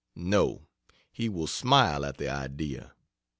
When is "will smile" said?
1.29-2.03